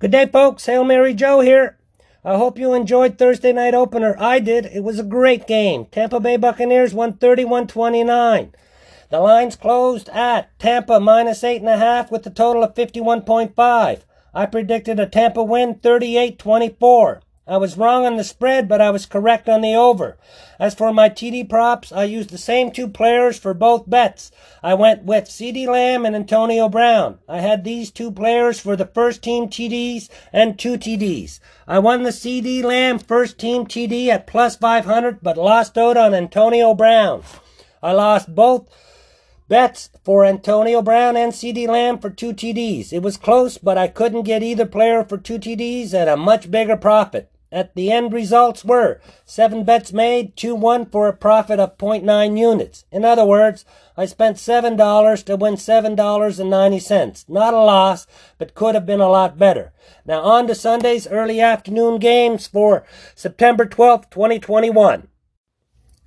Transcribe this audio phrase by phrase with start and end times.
[0.00, 0.66] Good day, folks.
[0.66, 1.76] Hail Mary Joe here.
[2.24, 4.14] I hope you enjoyed Thursday night opener.
[4.16, 4.66] I did.
[4.66, 5.86] It was a great game.
[5.86, 8.52] Tampa Bay Buccaneers won 31-29.
[9.10, 14.00] The lines closed at Tampa minus eight and a half with a total of 51.5.
[14.32, 17.20] I predicted a Tampa win 38-24.
[17.48, 20.18] I was wrong on the spread, but I was correct on the over.
[20.58, 24.30] As for my TD props, I used the same two players for both bets.
[24.62, 27.20] I went with CeeDee Lamb and Antonio Brown.
[27.26, 31.40] I had these two players for the first team TDs and two TDs.
[31.66, 36.12] I won the CeeDee Lamb first team TD at plus 500, but lost out on
[36.12, 37.22] Antonio Brown.
[37.82, 38.68] I lost both
[39.48, 42.92] bets for Antonio Brown and CeeDee Lamb for two TDs.
[42.92, 46.50] It was close, but I couldn't get either player for two TDs at a much
[46.50, 47.30] bigger profit.
[47.50, 52.38] At the end results were seven bets made, two won for a profit of 0.9
[52.38, 52.84] units.
[52.92, 53.64] In other words,
[53.96, 57.28] I spent $7 to win $7.90.
[57.28, 58.06] Not a loss,
[58.36, 59.72] but could have been a lot better.
[60.04, 65.08] Now on to Sunday's early afternoon games for September 12th, 2021.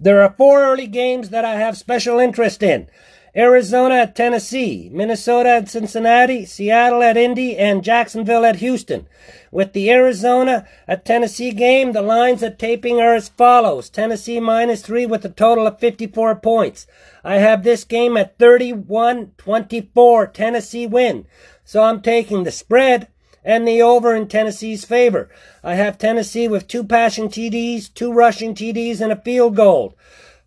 [0.00, 2.88] There are four early games that I have special interest in.
[3.36, 9.06] Arizona at Tennessee, Minnesota at Cincinnati, Seattle at Indy, and Jacksonville at Houston.
[9.50, 13.90] With the Arizona at Tennessee game, the lines at taping are as follows.
[13.90, 16.86] Tennessee minus three with a total of 54 points.
[17.22, 21.26] I have this game at 31-24, Tennessee win.
[21.62, 23.08] So I'm taking the spread
[23.44, 25.28] and the over in Tennessee's favor.
[25.62, 29.94] I have Tennessee with two passing TDs, two rushing TDs, and a field goal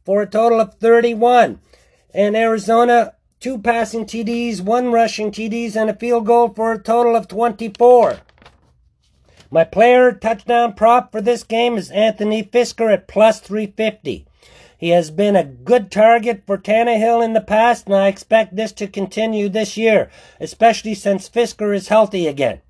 [0.04, 1.60] for a total of 31
[2.14, 7.16] and Arizona two passing TDs, one rushing TDs, and a field goal for a total
[7.16, 8.20] of 24.
[9.52, 14.26] My player touchdown prop for this game is Anthony Firkser at plus 350.
[14.78, 18.72] He has been a good target for Tannehill in the past, and I expect this
[18.74, 22.62] to continue this year, especially since Firkser is healthy again.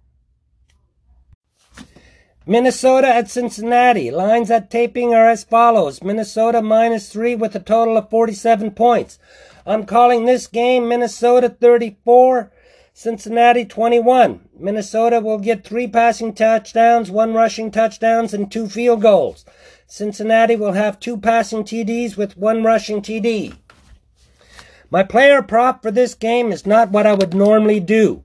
[2.49, 4.09] Minnesota at Cincinnati.
[4.09, 6.01] Lines at taping are as follows.
[6.01, 9.19] Minnesota minus three with a total of 47 points.
[9.67, 12.51] I'm calling this game Minnesota 34,
[12.91, 14.49] Cincinnati 21.
[14.57, 19.45] Minnesota will get three passing touchdowns, one rushing touchdowns, and two field goals.
[19.85, 23.55] Cincinnati will have two passing TDs with one rushing TD.
[24.89, 28.23] My player prop for this game is not what I would normally do.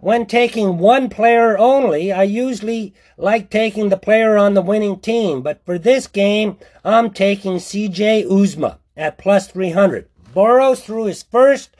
[0.00, 5.42] When taking one player only, I usually like taking the player on the winning team,
[5.42, 10.08] but for this game, I'm taking CJ Uzomah at plus 300.
[10.32, 11.70] Burrows threw his first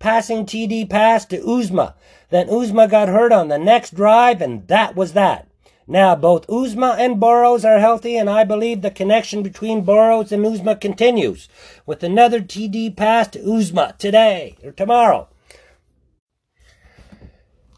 [0.00, 1.94] passing TD pass to Uzomah.
[2.30, 5.46] Then Uzomah got hurt on the next drive, and that was that.
[5.86, 10.44] Now, both Uzomah and Burrows are healthy, and I believe the connection between Burrows and
[10.44, 11.48] Uzomah continues
[11.86, 15.28] with another TD pass to Uzomah today or tomorrow.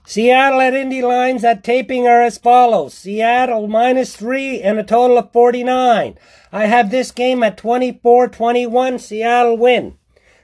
[0.06, 2.92] Seattle at Indy lines at taping are as follows.
[2.92, 6.18] Seattle minus three and a total of 49.
[6.52, 9.00] I have this game at 24-21.
[9.00, 9.96] Seattle win.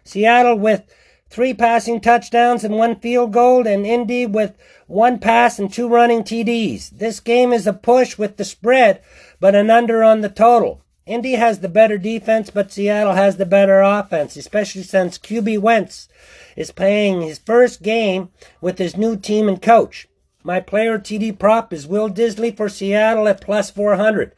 [0.03, 0.91] Seattle with
[1.29, 4.57] three passing touchdowns and one field goal, and Indy with
[4.87, 6.91] one pass and two running TDs.
[6.91, 9.03] This game is a push with the spread,
[9.41, 10.83] but an under on the total.
[11.07, 16.09] Indy has the better defense, but Seattle has the better offense, especially since QB Wentz
[16.57, 18.29] is playing his first game
[18.61, 20.07] with his new team and coach.
[20.43, 24.33] My player TD prop is Will Dissly for Seattle at plus 400.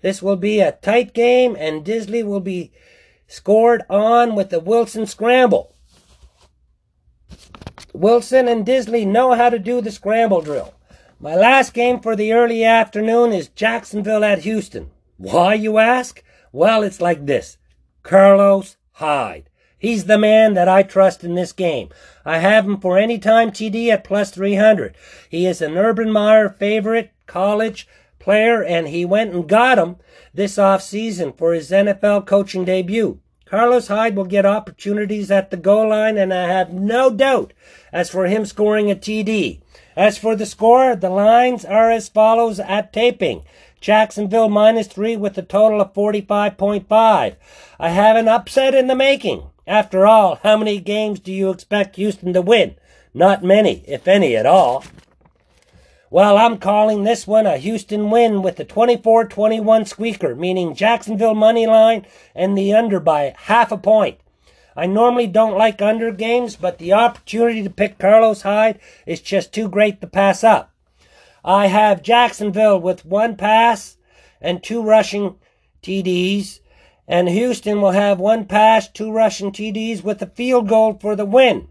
[0.00, 2.72] This will be a tight game, and Dissly will be
[3.26, 5.74] scored on with the Wilson scramble.
[7.92, 10.74] Wilson and Dissly know how to do the scramble drill.
[11.20, 14.90] My last game for the early afternoon is Jacksonville at Houston.
[15.18, 16.22] Why, you ask?
[16.52, 17.58] Well, it's like this.
[18.02, 19.50] Carlos Hyde.
[19.76, 21.88] He's the man that I trust in this game.
[22.24, 24.96] I have him for any time TD at plus 300.
[25.28, 27.86] He is an Urban Meyer favorite college
[28.18, 29.96] player, and he went and got him
[30.32, 33.20] this off season for his NFL coaching debut.
[33.44, 37.52] Carlos Hyde will get opportunities at the goal line, and I have no doubt
[37.92, 39.62] as for him scoring a TD.
[39.96, 43.42] As for the score, the lines are as follows at taping.
[43.80, 47.36] Jacksonville minus three with a total of 45.5.
[47.78, 49.44] I have an upset in the making.
[49.66, 52.74] After all, how many games do you expect Houston to win?
[53.14, 54.84] Not many, if any at all.
[56.10, 61.66] Well, I'm calling this one a Houston win with the 24-21 squeaker, meaning Jacksonville money
[61.66, 64.18] line and the under by half a point.
[64.74, 69.52] I normally don't like under games, but the opportunity to pick Carlos Hyde is just
[69.52, 70.72] too great to pass up.
[71.48, 73.96] I have Jacksonville with one pass
[74.38, 75.36] and two rushing
[75.82, 76.60] TDs,
[77.08, 81.24] and Houston will have one pass, two rushing TDs with a field goal for the
[81.24, 81.68] win.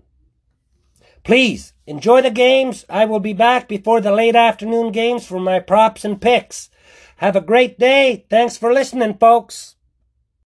[1.23, 2.85] Please enjoy the games.
[2.89, 6.71] I will be back before the late afternoon games for my props and picks.
[7.17, 8.25] Have a great day.
[8.31, 9.75] Thanks for listening, folks.